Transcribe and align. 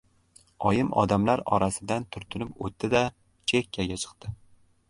Oyim 0.69 0.89
odamlar 1.01 1.43
orasidan 1.57 2.07
turtinib 2.17 2.57
o‘tdi-da, 2.69 3.03
chekkaga 3.53 4.03
chiqdi 4.07 4.35